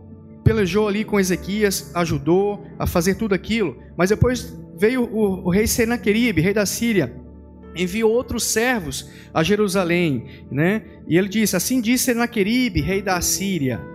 [0.44, 5.66] pelejou ali com Ezequias, ajudou a fazer tudo aquilo, mas depois veio o, o rei
[5.66, 7.16] Senaqueribe, rei da Síria,
[7.75, 10.83] enviou outros servos a Jerusalém, né?
[11.07, 13.93] E ele disse: Assim disse Senaqueribe, rei da Síria: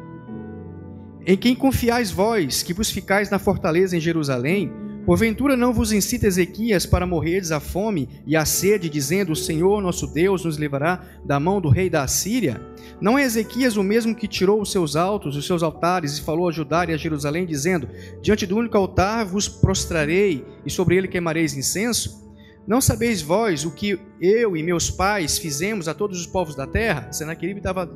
[1.30, 4.72] em quem confiais vós, que vos ficais na fortaleza em Jerusalém?
[5.04, 9.82] Porventura não vos incita Ezequias para morrerdes à fome e à sede, dizendo: O Senhor
[9.82, 12.58] nosso Deus nos levará da mão do rei da Assíria?
[12.98, 16.48] Não é Ezequias o mesmo que tirou os seus altos, os seus altares, e falou
[16.48, 17.90] a Judá e a Jerusalém, dizendo:
[18.22, 22.27] Diante do único altar vos prostrarei, e sobre ele queimareis incenso?
[22.68, 26.66] Não sabeis vós o que eu e meus pais fizemos a todos os povos da
[26.66, 27.10] terra?
[27.10, 27.90] Senaqueribe estava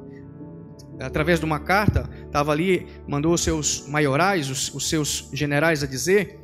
[0.99, 5.87] através de uma carta, estava ali, mandou os seus maiorais, os, os seus generais a
[5.87, 6.41] dizer: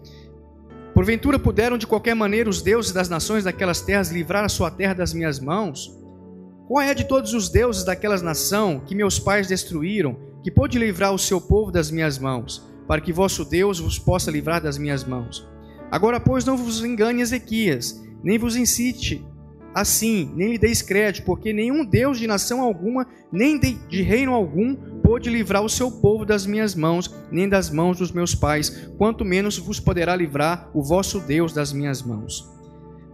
[0.93, 4.93] Porventura puderam de qualquer maneira os deuses das nações daquelas terras livrar a sua terra
[4.93, 5.99] das minhas mãos?
[6.67, 11.15] Qual é de todos os deuses daquelas nação que meus pais destruíram, que pôde livrar
[11.15, 15.03] o seu povo das minhas mãos, para que vosso Deus vos possa livrar das minhas
[15.03, 15.49] mãos?
[15.91, 19.25] Agora, pois, não vos engane Ezequias, nem vos incite
[19.75, 24.33] assim, nem lhe deis crédito, porque nenhum Deus de nação alguma, nem de, de, reino
[24.33, 28.91] algum, pôde livrar o seu povo das minhas mãos, nem das mãos dos meus pais,
[28.97, 32.51] quanto menos vos poderá livrar o vosso Deus das minhas mãos.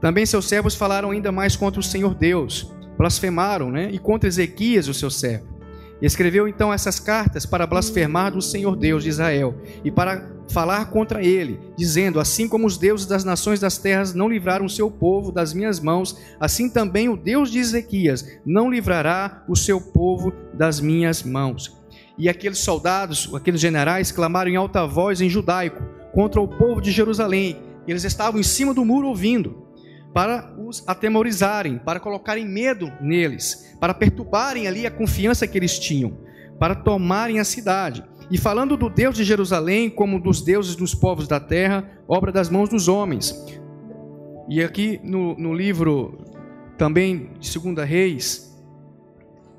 [0.01, 3.90] Também seus servos falaram ainda mais contra o Senhor Deus, blasfemaram, né?
[3.93, 5.55] E contra Ezequias, o seu servo.
[6.03, 11.22] Escreveu então essas cartas para blasfemar do Senhor Deus de Israel e para falar contra
[11.22, 15.33] ele, dizendo: Assim como os deuses das nações das terras não livraram o seu povo
[15.33, 20.80] das minhas mãos, assim também o Deus de Ezequias não livrará o seu povo das
[20.80, 21.76] minhas mãos.
[22.16, 26.92] E aqueles soldados, aqueles generais, clamaram em alta voz em judaico contra o povo de
[26.92, 27.61] Jerusalém.
[27.87, 29.64] Eles estavam em cima do muro ouvindo,
[30.14, 36.16] para os atemorizarem, para colocarem medo neles, para perturbarem ali a confiança que eles tinham,
[36.59, 38.04] para tomarem a cidade.
[38.35, 42.51] E falando do Deus de Jerusalém como dos deuses dos povos da terra, obra das
[42.51, 43.33] mãos dos homens.
[44.49, 46.18] E aqui no, no livro
[46.77, 48.61] também de 2 Reis,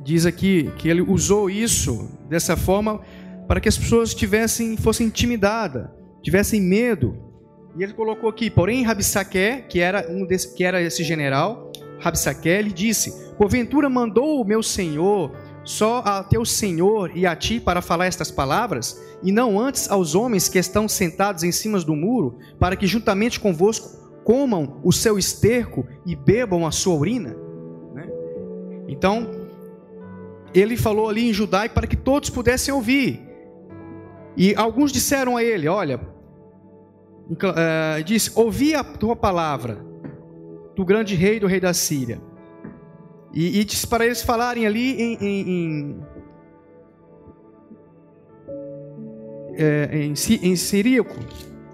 [0.04, 3.00] diz aqui que ele usou isso dessa forma
[3.48, 5.88] para que as pessoas tivessem, fossem intimidadas,
[6.22, 7.18] tivessem medo.
[7.78, 12.50] E ele colocou aqui, porém Rabsaque, que era um desse, que era esse general, Rabsaque,
[12.50, 15.32] ele disse: Porventura mandou o meu senhor
[15.66, 20.14] só a teu senhor e a ti para falar estas palavras, e não antes aos
[20.14, 25.18] homens que estão sentados em cima do muro, para que juntamente convosco comam o seu
[25.18, 27.36] esterco e bebam a sua urina?
[27.94, 28.08] Né?
[28.88, 29.28] Então,
[30.54, 33.22] ele falou ali em judaico para que todos pudessem ouvir.
[34.38, 36.00] E alguns disseram a ele: Olha,
[37.30, 39.84] uh, disse: Ouvi a tua palavra,
[40.76, 42.22] do grande rei do rei da Síria.
[43.36, 46.02] E, e disse para eles falarem ali em, em, em,
[49.58, 51.20] é, em, em siríaco.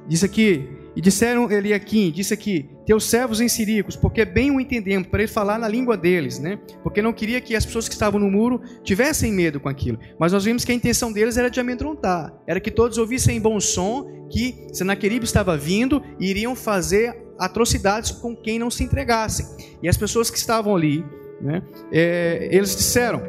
[0.08, 5.08] Diz aqui, e disseram aqui, disse aqui, teus servos em siríacos, porque bem o entendemos,
[5.08, 6.60] para ele falar na língua deles, né?
[6.84, 9.97] Porque não queria que as pessoas que estavam no muro tivessem medo com aquilo.
[10.19, 13.39] Mas nós vimos que a intenção deles era de amedrontar, era que todos ouvissem em
[13.39, 19.78] bom som que Senaqueribe estava vindo e iriam fazer atrocidades com quem não se entregasse.
[19.82, 21.06] E as pessoas que estavam ali,
[21.41, 21.63] né?
[21.91, 23.21] É, eles disseram,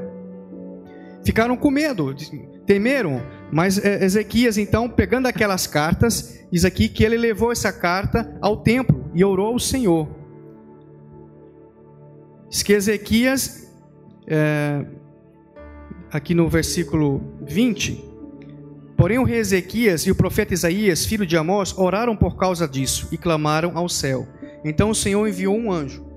[1.25, 2.15] ficaram com medo,
[2.67, 8.37] temeram, mas é, Ezequias, então, pegando aquelas cartas, diz aqui que ele levou essa carta
[8.41, 10.09] ao templo e orou ao Senhor.
[12.49, 13.73] Diz que Ezequias,
[14.27, 14.85] é,
[16.11, 18.13] aqui no versículo 20,
[18.97, 23.09] porém o rei Ezequias e o profeta Isaías, filho de Amós, oraram por causa disso
[23.11, 24.29] e clamaram ao céu.
[24.65, 26.12] Então o Senhor enviou um anjo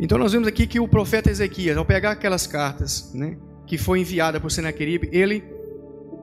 [0.00, 3.36] então nós vemos aqui que o profeta Ezequias, ao pegar aquelas cartas, né,
[3.66, 5.44] que foi enviada por Senaqueribe, ele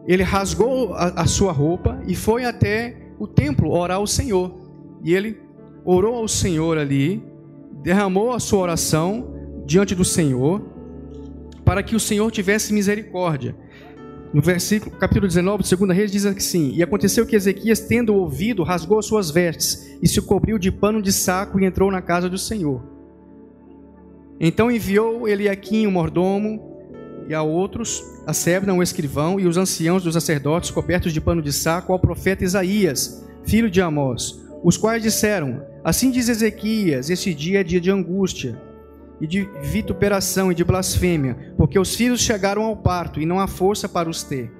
[0.07, 4.53] ele rasgou a, a, sua roupa e foi até o templo orar ao Senhor.
[5.03, 5.37] E ele
[5.83, 7.21] orou ao Senhor ali,
[7.83, 9.35] derramou a sua oração
[9.65, 10.61] diante do Senhor,
[11.65, 13.53] para que o Senhor tivesse misericórdia.
[14.33, 18.63] No versículo, capítulo 19 de 2 Reis diz assim: E aconteceu que Ezequias, tendo ouvido,
[18.63, 22.29] rasgou as suas vestes e se cobriu de pano de saco e entrou na casa
[22.29, 22.96] do Senhor.
[24.39, 26.77] Então enviou Eliaquim, o mordomo,
[27.27, 31.41] e a outros, a Sebna, o escrivão, e os anciãos dos sacerdotes, cobertos de pano
[31.41, 37.33] de saco, ao profeta Isaías, filho de Amós, os quais disseram: Assim diz Ezequias: Este
[37.33, 38.61] dia é dia de angústia,
[39.19, 43.47] e de vituperação e de blasfêmia, porque os filhos chegaram ao parto, e não há
[43.47, 44.51] força para os ter.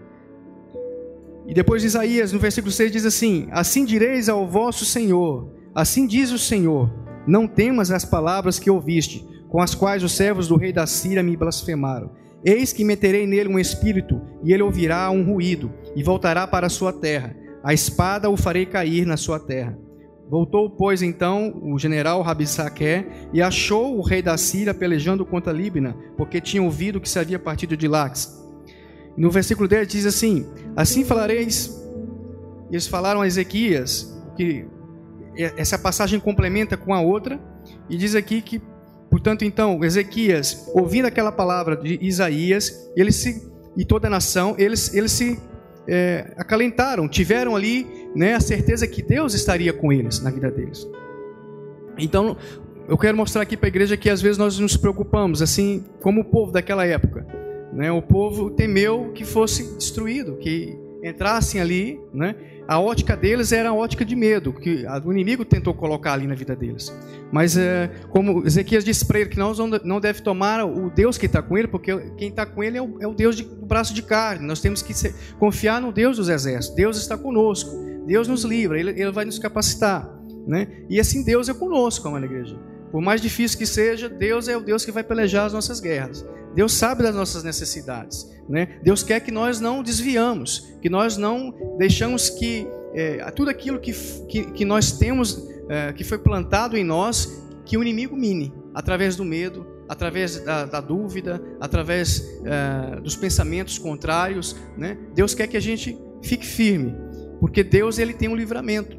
[1.48, 6.32] E depois Isaías, no versículo 6, diz assim: Assim direis ao vosso Senhor, assim diz
[6.32, 6.92] o Senhor:
[7.26, 11.24] Não temas as palavras que ouviste com as quais os servos do rei da Síria
[11.24, 12.12] me blasfemaram.
[12.44, 16.70] Eis que meterei nele um espírito, e ele ouvirá um ruído, e voltará para a
[16.70, 17.36] sua terra.
[17.64, 19.78] A espada o farei cair na sua terra.
[20.30, 25.96] Voltou, pois, então o general Rabissaque e achou o rei da Síria pelejando contra Líbina,
[26.18, 28.46] porque tinha ouvido que se havia partido de Lax.
[29.16, 31.76] No versículo 10 diz assim: Assim falareis.
[32.70, 34.66] Eles falaram a Ezequias, que
[35.56, 37.40] essa passagem complementa com a outra,
[37.90, 38.62] e diz aqui que
[39.18, 44.94] Portanto, então, Ezequias, ouvindo aquela palavra de Isaías, ele se, e toda a nação, eles,
[44.94, 45.40] eles se
[45.88, 50.88] é, acalentaram, tiveram ali né, a certeza que Deus estaria com eles na vida deles.
[51.98, 52.38] Então,
[52.88, 56.22] eu quero mostrar aqui para a igreja que às vezes nós nos preocupamos, assim como
[56.22, 57.26] o povo daquela época.
[57.74, 57.92] Né?
[57.92, 62.36] O povo temeu que fosse destruído, que entrassem ali, né?
[62.68, 66.36] A ótica deles era a ótica de medo, que o inimigo tentou colocar ali na
[66.36, 66.94] vida deles.
[67.32, 71.26] Mas, é, como Ezequias disse para ele, que nós não deve tomar o Deus que
[71.26, 73.66] está com ele, porque quem está com ele é o, é o Deus de, do
[73.66, 74.46] braço de carne.
[74.46, 76.76] Nós temos que ser, confiar no Deus dos exércitos.
[76.76, 77.72] Deus está conosco.
[78.06, 80.10] Deus nos livra, Ele, ele vai nos capacitar.
[80.46, 80.68] Né?
[80.90, 82.58] E assim Deus é conosco, amada igreja.
[82.92, 86.26] Por mais difícil que seja, Deus é o Deus que vai pelejar as nossas guerras.
[86.56, 88.30] Deus sabe das nossas necessidades.
[88.50, 88.80] Né?
[88.82, 93.94] Deus quer que nós não desviamos, que nós não deixamos que é, tudo aquilo que,
[94.28, 99.16] que, que nós temos, é, que foi plantado em nós, que o inimigo mine, através
[99.16, 104.56] do medo, através da, da dúvida, através é, dos pensamentos contrários.
[104.78, 104.98] Né?
[105.14, 106.96] Deus quer que a gente fique firme.
[107.40, 108.98] Porque Deus ele tem um livramento.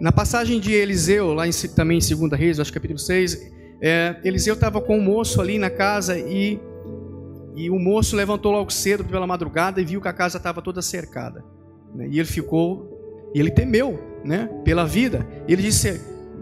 [0.00, 4.16] Na passagem de Eliseu, lá em, também em 2 Reis, acho que capítulo 6, é,
[4.24, 6.58] Eliseu estava com um moço ali na casa e,
[7.54, 10.80] e o moço levantou logo cedo pela madrugada e viu que a casa estava toda
[10.80, 11.44] cercada.
[11.94, 12.08] Né?
[12.10, 15.26] E ele ficou, ele temeu né, pela vida.
[15.46, 16.00] Ele disse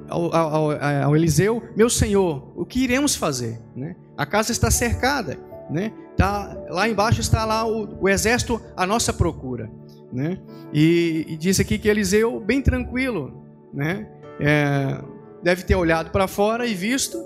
[0.08, 3.60] ao, ao, ao, Eliseu: Meu senhor, o que iremos fazer?
[3.74, 3.96] Né?
[4.16, 5.36] A casa está cercada.
[5.68, 5.92] Né?
[6.16, 9.68] Tá, lá embaixo está lá o, o exército à nossa procura.
[10.12, 10.38] Né?
[10.72, 13.37] E, e diz aqui que Eliseu, bem tranquilo,
[13.72, 14.08] né?
[14.40, 15.02] É,
[15.42, 17.18] deve ter olhado para fora e visto,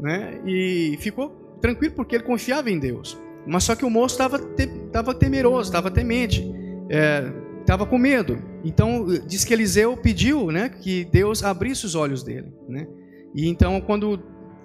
[0.00, 0.40] né?
[0.46, 3.18] E ficou tranquilo porque ele confiava em Deus.
[3.46, 4.68] Mas só que o moço estava te,
[5.18, 6.42] temeroso, estava temente,
[7.60, 8.38] estava é, com medo.
[8.64, 12.86] Então diz que Eliseu pediu, né, que Deus abrisse os olhos dele, né?
[13.34, 14.22] E então quando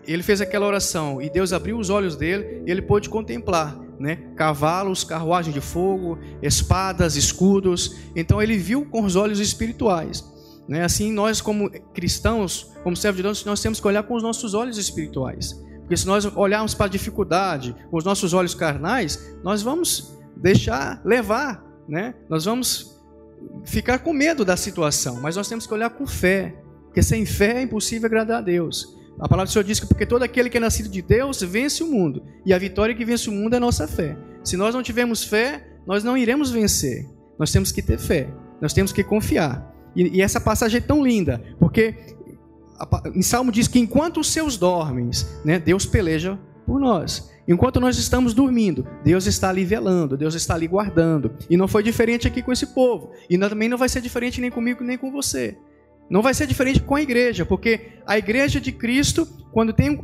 [0.08, 5.04] ele fez aquela oração e Deus abriu os olhos dele, ele pôde contemplar, né, cavalos,
[5.04, 7.98] carruagem de fogo, espadas, escudos.
[8.16, 10.24] Então ele viu com os olhos espirituais.
[10.70, 10.84] Né?
[10.84, 14.54] Assim, nós como cristãos, como servos de Deus, nós temos que olhar com os nossos
[14.54, 15.60] olhos espirituais.
[15.80, 21.02] Porque se nós olharmos para a dificuldade com os nossos olhos carnais, nós vamos deixar
[21.04, 22.14] levar, né?
[22.30, 23.02] Nós vamos
[23.66, 26.56] ficar com medo da situação, mas nós temos que olhar com fé,
[26.86, 28.96] porque sem fé é impossível agradar a Deus.
[29.20, 31.82] A palavra do Senhor diz que porque todo aquele que é nascido de Deus vence
[31.82, 34.16] o mundo, e a vitória que vence o mundo é a nossa fé.
[34.44, 37.10] Se nós não tivermos fé, nós não iremos vencer.
[37.40, 38.30] Nós temos que ter fé,
[38.62, 39.79] nós temos que confiar.
[40.00, 41.94] E, e essa passagem é tão linda, porque
[43.14, 45.10] em Salmo diz que enquanto os seus dormem,
[45.44, 47.30] né, Deus peleja por nós.
[47.46, 51.34] Enquanto nós estamos dormindo, Deus está ali velando, Deus está ali guardando.
[51.50, 53.12] E não foi diferente aqui com esse povo.
[53.30, 55.58] E também não vai ser diferente nem comigo nem com você.
[56.10, 60.00] Não vai ser diferente com a igreja, porque a igreja de Cristo, quando tem,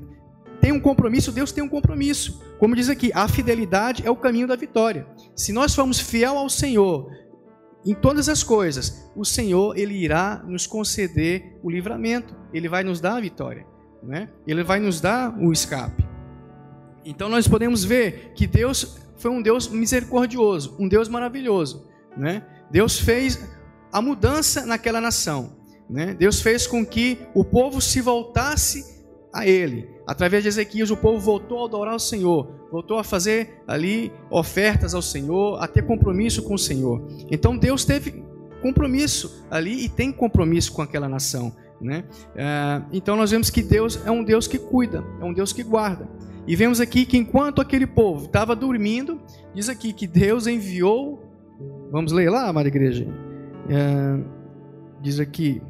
[0.59, 2.41] tem um compromisso, Deus tem um compromisso.
[2.59, 5.07] Como diz aqui, a fidelidade é o caminho da vitória.
[5.35, 7.09] Se nós formos fiel ao Senhor,
[7.85, 12.99] em todas as coisas, o Senhor ele irá nos conceder o livramento, ele vai nos
[12.99, 13.65] dar a vitória,
[14.01, 14.29] né?
[14.47, 16.03] Ele vai nos dar o escape.
[17.05, 22.43] Então nós podemos ver que Deus foi um Deus misericordioso, um Deus maravilhoso, né?
[22.71, 23.47] Deus fez
[23.93, 25.55] a mudança naquela nação,
[25.87, 26.15] né?
[26.15, 28.94] Deus fez com que o povo se voltasse
[29.35, 29.89] a ele.
[30.07, 34.95] Através de Ezequias, o povo voltou a adorar o Senhor, voltou a fazer ali ofertas
[34.95, 37.05] ao Senhor, a ter compromisso com o Senhor.
[37.29, 38.23] Então Deus teve
[38.61, 41.53] compromisso ali e tem compromisso com aquela nação.
[41.81, 42.05] Né?
[42.33, 45.63] É, então nós vemos que Deus é um Deus que cuida, é um Deus que
[45.63, 46.07] guarda.
[46.47, 49.19] E vemos aqui que enquanto aquele povo estava dormindo,
[49.53, 51.21] diz aqui que Deus enviou.
[51.91, 53.05] Vamos ler lá, amada igreja.
[53.67, 54.23] É,
[55.01, 55.61] diz aqui.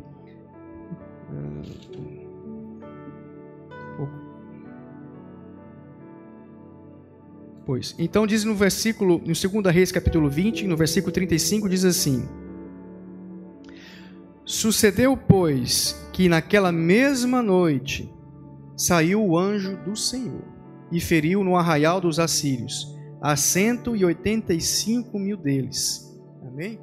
[7.65, 7.95] Pois.
[7.97, 12.27] Então diz no versículo, no 2 Reis capítulo 20, no versículo 35 diz assim:
[14.45, 18.13] Sucedeu, pois, que naquela mesma noite
[18.77, 20.43] saiu o anjo do Senhor
[20.91, 26.15] e feriu no arraial dos assírios a 185 mil deles.
[26.47, 26.79] Amém?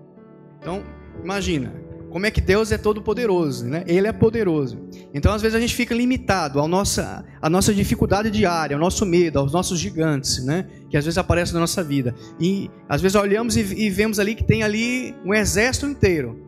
[0.58, 0.82] Então,
[1.22, 1.72] imagina,
[2.12, 3.82] como é que Deus é todo poderoso, né?
[3.86, 4.78] Ele é poderoso.
[5.14, 9.06] Então, às vezes a gente fica limitado à nossa, à nossa dificuldade diária, ao nosso
[9.06, 10.66] medo, aos nossos gigantes, né?
[10.90, 12.14] Que às vezes aparecem na nossa vida.
[12.38, 16.38] E às vezes olhamos e, e vemos ali que tem ali um exército inteiro,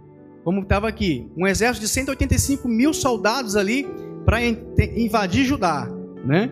[0.44, 3.86] como estava aqui, um exército de 185 mil soldados ali
[4.26, 5.88] para invadir Judá,
[6.24, 6.50] né?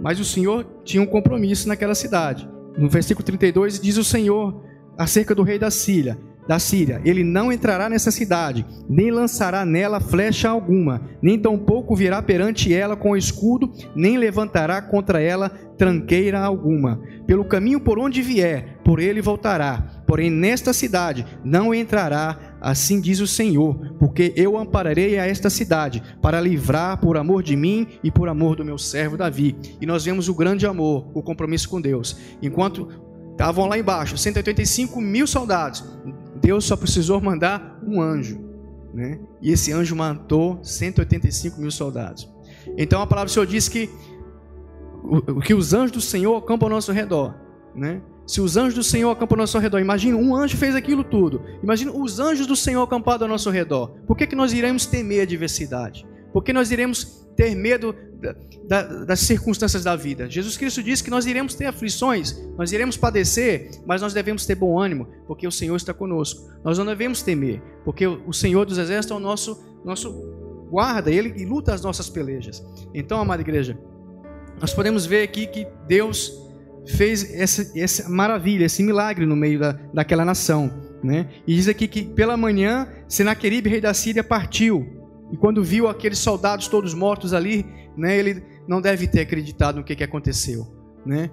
[0.00, 2.48] Mas o Senhor tinha um compromisso naquela cidade.
[2.76, 4.62] No versículo 32 diz o Senhor
[4.96, 6.18] acerca do rei da Síria:
[6.48, 7.00] da Síria.
[7.04, 12.96] Ele não entrará nessa cidade, nem lançará nela flecha alguma, nem tampouco virá perante ela
[12.96, 17.00] com escudo, nem levantará contra ela tranqueira alguma.
[17.26, 20.02] Pelo caminho por onde vier, por ele voltará.
[20.06, 26.02] Porém, nesta cidade não entrará, assim diz o Senhor, porque eu ampararei a esta cidade,
[26.22, 29.54] para livrar por amor de mim e por amor do meu servo Davi.
[29.80, 32.16] E nós vemos o grande amor, o compromisso com Deus.
[32.40, 32.88] Enquanto
[33.32, 35.84] estavam lá embaixo, 185 mil soldados,
[36.40, 38.40] Deus só precisou mandar um anjo,
[38.94, 39.20] né?
[39.42, 42.28] E esse anjo matou 185 mil soldados.
[42.76, 43.90] Então a palavra do Senhor diz que
[45.44, 47.34] que os anjos do Senhor acampam ao nosso redor,
[47.74, 48.02] né?
[48.26, 51.42] Se os anjos do Senhor acampam ao nosso redor, imagina, um anjo fez aquilo tudo.
[51.62, 53.88] Imagina os anjos do Senhor acampados ao nosso redor.
[54.06, 56.06] Por que, que nós iremos temer a adversidade?
[56.30, 58.34] Por que nós iremos ter medo da,
[58.66, 60.28] da, das circunstâncias da vida.
[60.28, 64.56] Jesus Cristo disse que nós iremos ter aflições, nós iremos padecer, mas nós devemos ter
[64.56, 66.50] bom ânimo, porque o Senhor está conosco.
[66.64, 70.10] Nós não devemos temer, porque o Senhor dos Exércitos é o nosso, nosso
[70.68, 72.60] guarda, Ele luta as nossas pelejas.
[72.92, 73.78] Então, amada igreja,
[74.60, 76.32] nós podemos ver aqui que Deus
[76.88, 80.72] fez essa, essa maravilha, esse milagre no meio da, daquela nação.
[81.04, 81.28] Né?
[81.46, 84.97] E diz aqui que pela manhã Senaqueribe, rei da Síria, partiu.
[85.32, 87.66] E quando viu aqueles soldados todos mortos ali,
[87.96, 90.66] né, ele não deve ter acreditado no que, que aconteceu.
[91.04, 91.30] Né?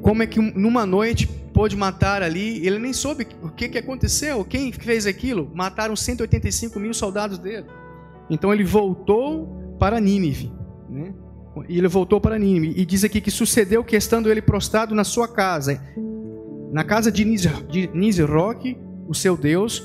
[0.00, 2.66] Como é que numa noite pôde matar ali?
[2.66, 5.50] Ele nem soube o que, que aconteceu, quem fez aquilo.
[5.54, 7.66] Mataram 185 mil soldados dele.
[8.28, 10.52] Então ele voltou para Nínive.
[10.88, 11.14] Né?
[11.68, 12.74] E ele voltou para Nínive.
[12.76, 15.80] E diz aqui que sucedeu que estando ele prostrado na sua casa,
[16.72, 17.24] na casa de
[17.94, 19.82] Nisroque, o seu Deus,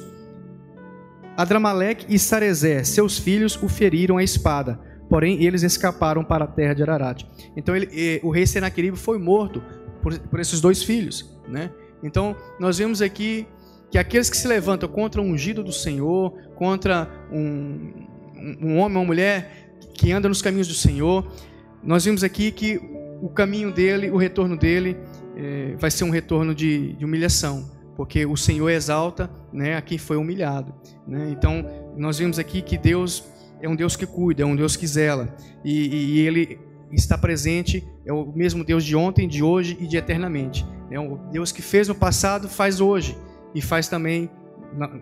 [1.41, 4.77] Adramaleque e Sarezé, seus filhos, o feriram a espada.
[5.09, 7.23] Porém, eles escaparam para a terra de Ararat.
[7.55, 9.63] Então, ele, o rei Senaqueribe foi morto
[10.01, 11.33] por, por esses dois filhos.
[11.47, 11.71] Né?
[12.03, 13.47] Então, nós vemos aqui
[13.89, 17.93] que aqueles que se levantam contra um ungido do Senhor, contra um,
[18.61, 21.25] um homem ou uma mulher que anda nos caminhos do Senhor,
[21.81, 22.81] nós vimos aqui que
[23.21, 24.97] o caminho dele, o retorno dele,
[25.37, 27.65] é, vai ser um retorno de, de, humilhação,
[27.99, 30.73] porque o Senhor exalta né, a quem foi humilhado.
[31.05, 31.31] Né?
[31.31, 31.65] Então,
[31.97, 33.25] nós vimos aqui que Deus
[33.61, 35.35] é um Deus que cuida, é um Deus que zela,
[35.65, 36.57] e, e Ele
[36.93, 40.65] está presente, é o mesmo Deus de ontem, de hoje e de eternamente.
[40.89, 43.17] É o Deus que fez no passado, faz hoje,
[43.53, 44.29] e faz também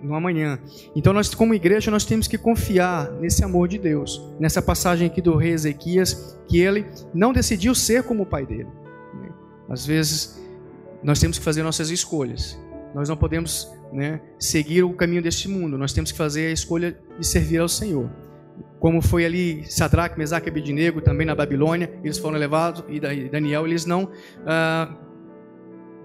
[0.01, 0.57] no amanhã.
[0.95, 4.19] Então nós como igreja nós temos que confiar nesse amor de Deus.
[4.39, 6.83] Nessa passagem aqui do rei Ezequias, que ele
[7.13, 8.69] não decidiu ser como o pai dele.
[9.69, 10.41] Às vezes,
[11.03, 12.57] nós temos que fazer nossas escolhas.
[12.97, 15.77] Nós não podemos né, seguir o caminho deste mundo.
[15.77, 18.09] Nós temos que fazer a escolha de servir ao Senhor.
[18.79, 23.67] Como foi ali Sadraque, Mesaque e Abednego, também na Babilônia, eles foram levados, e Daniel,
[23.67, 24.09] eles não
[24.47, 24.97] ah,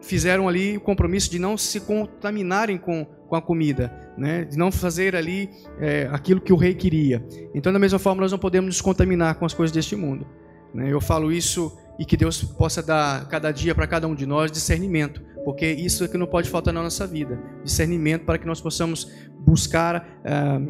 [0.03, 4.45] fizeram ali o compromisso de não se contaminarem com, com a comida, né?
[4.45, 5.49] de não fazer ali
[5.81, 7.25] é, aquilo que o rei queria.
[7.55, 10.27] Então, da mesma forma, nós não podemos nos contaminar com as coisas deste mundo.
[10.75, 10.93] Né?
[10.93, 14.51] Eu falo isso e que Deus possa dar cada dia para cada um de nós
[14.51, 18.61] discernimento, porque isso é que não pode faltar na nossa vida discernimento para que nós
[18.61, 20.61] possamos buscar, é,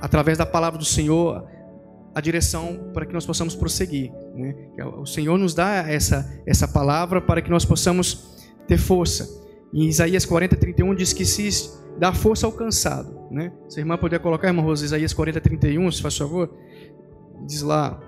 [0.00, 1.46] através da palavra do Senhor,
[2.14, 4.12] a direção para que nós possamos prosseguir.
[4.34, 4.54] Né?
[4.98, 8.36] O Senhor nos dá essa, essa palavra para que nós possamos
[8.66, 9.28] ter força.
[9.72, 13.28] Em Isaías 40, 31 diz que se dá força ao cansado.
[13.30, 13.52] Né?
[13.68, 16.50] Se a irmã puder colocar, irmã Rosa, Isaías 40, 31, se faz favor.
[17.46, 17.98] Diz lá,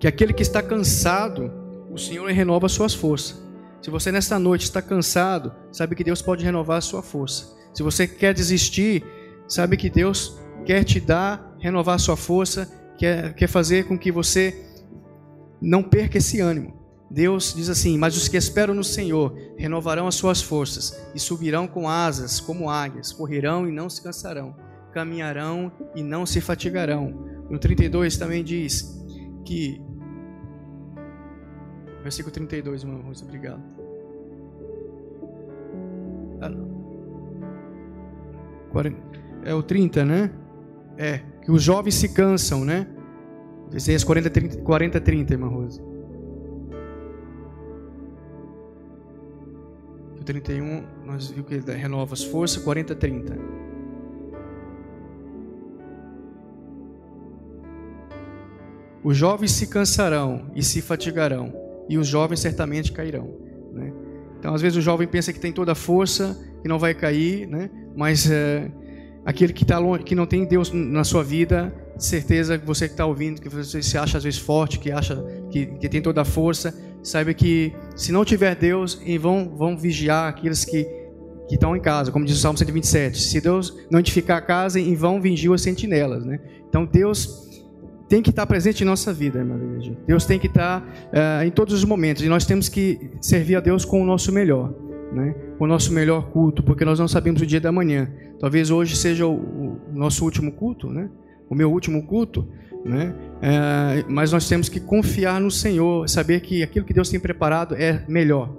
[0.00, 1.52] que aquele que está cansado,
[1.90, 3.47] o Senhor renova suas forças.
[3.80, 7.56] Se você nesta noite está cansado, sabe que Deus pode renovar a sua força.
[7.72, 9.04] Se você quer desistir,
[9.46, 14.10] sabe que Deus quer te dar, renovar a sua força, quer, quer fazer com que
[14.10, 14.64] você
[15.62, 16.76] não perca esse ânimo.
[17.10, 21.66] Deus diz assim: Mas os que esperam no Senhor renovarão as suas forças e subirão
[21.66, 24.54] com asas como águias, correrão e não se cansarão,
[24.92, 27.46] caminharão e não se fatigarão.
[27.48, 28.98] No 32 também diz
[29.44, 29.80] que
[32.08, 33.62] Versículo 32, irmão Rosa, obrigado.
[36.40, 36.50] Ah,
[39.44, 40.30] é o 30, né?
[40.96, 42.86] É, que os jovens se cansam, né?
[43.74, 45.82] Isaías 40, 30, 40, 30, irmã Rosa.
[50.18, 53.36] O 31, nós vimos que renova as forças, 40, 30.
[59.04, 63.34] Os jovens se cansarão e se fatigarão, e os jovens certamente cairão.
[63.72, 63.92] Né?
[64.38, 67.46] Então, às vezes, o jovem pensa que tem toda a força, que não vai cair,
[67.46, 67.70] né?
[67.96, 68.70] mas é,
[69.24, 72.94] aquele que, tá longe, que não tem Deus na sua vida, certeza que você que
[72.94, 75.16] está ouvindo, que você se acha às vezes forte, que acha
[75.50, 80.28] que, que tem toda a força, saiba que se não tiver Deus, vão, vão vigiar
[80.28, 80.98] aqueles que
[81.48, 83.18] que estão em casa, como diz o Salmo 127.
[83.18, 86.24] Se Deus não edificar a casa, em vão vigiam as sentinelas.
[86.24, 86.38] Né?
[86.68, 87.47] Então Deus
[88.08, 89.96] tem que estar presente em nossa vida, irmã igreja.
[90.06, 93.60] Deus tem que estar uh, em todos os momentos e nós temos que servir a
[93.60, 94.72] Deus com o nosso melhor,
[95.12, 95.34] né?
[95.58, 98.10] com o nosso melhor culto, porque nós não sabemos o dia da manhã.
[98.40, 101.10] Talvez hoje seja o, o nosso último culto, né?
[101.50, 102.48] o meu último culto,
[102.84, 103.14] né?
[103.38, 107.74] Uh, mas nós temos que confiar no Senhor, saber que aquilo que Deus tem preparado
[107.74, 108.54] é melhor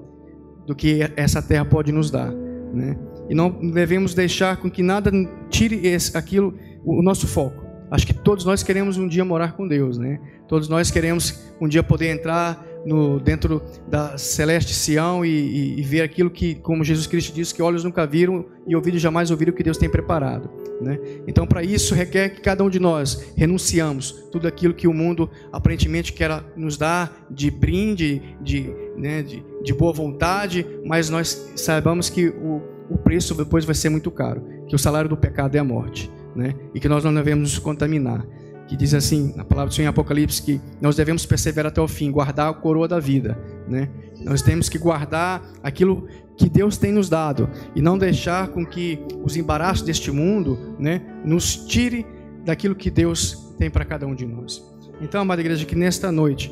[0.68, 2.32] do que essa terra pode nos dar.
[2.32, 2.98] Né?
[3.30, 5.12] E não devemos deixar com que nada
[5.50, 6.54] tire esse, aquilo,
[6.86, 7.69] o nosso foco.
[7.92, 10.20] Acho que todos nós queremos um dia morar com Deus, né?
[10.48, 15.84] Todos nós queremos um dia poder entrar no, dentro da celeste Sião e, e, e,
[15.84, 19.52] ver aquilo que, como Jesus Cristo disse, que olhos nunca viram e ouvidos jamais ouviram
[19.52, 20.50] o que Deus tem preparado.
[20.82, 20.98] Né?
[21.28, 25.30] Então, para isso, requer que cada um de nós renunciamos tudo aquilo que o mundo
[25.52, 32.10] aparentemente quer nos dar de brinde, de, né, de, de boa vontade, mas nós saibamos
[32.10, 35.60] que o, o preço depois vai ser muito caro, que o salário do pecado é
[35.60, 36.10] a morte
[36.40, 36.56] né?
[36.74, 38.26] e que nós não devemos nos contaminar.
[38.68, 41.88] que diz assim, na palavra do Senhor em Apocalipse, que nós devemos perseverar até o
[41.88, 43.38] fim, guardar a coroa da vida,
[43.68, 43.90] né?
[44.24, 49.00] Nós temos que guardar aquilo que Deus tem nos dado e não deixar com que
[49.24, 52.06] os embaraços deste mundo, né, nos tire
[52.46, 54.64] daquilo que Deus tem para cada um de nós.
[55.02, 56.52] Então, amada igreja, que nesta noite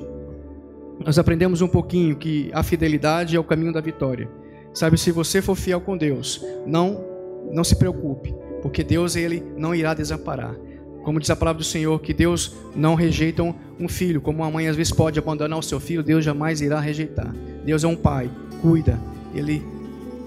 [1.05, 4.29] nós aprendemos um pouquinho que a fidelidade é o caminho da vitória.
[4.73, 7.05] Sabe, se você for fiel com Deus, não
[7.51, 8.35] não se preocupe,
[8.67, 10.53] porque Deus ele não irá desamparar.
[11.01, 14.67] Como diz a palavra do Senhor, que Deus não rejeita um filho, como uma mãe
[14.67, 17.33] às vezes pode abandonar o seu filho, Deus jamais irá rejeitar.
[17.63, 18.29] Deus é um pai,
[18.61, 18.99] cuida,
[19.33, 19.63] ele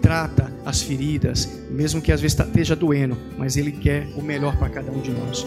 [0.01, 4.71] trata as feridas, mesmo que às vezes esteja doendo, mas ele quer o melhor para
[4.71, 5.47] cada um de nós.